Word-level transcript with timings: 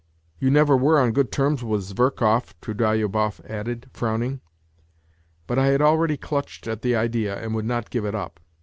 "You 0.39 0.49
never 0.49 0.75
were 0.75 0.99
on 0.99 1.11
good 1.11 1.31
terms 1.31 1.63
with 1.63 1.83
Zverkov," 1.83 2.55
Trudolyubov 2.59 3.39
added, 3.47 3.85
frowning. 3.93 4.41
But 5.45 5.59
I 5.59 5.67
had 5.67 5.81
already 5.83 6.17
clutched 6.17 6.65
at 6.65 6.81
the 6.81 6.95
idea 6.95 7.39
and 7.39 7.53
would 7.53 7.65
not 7.65 7.91
give 7.91 8.05
it 8.05 8.15
up. 8.15 8.39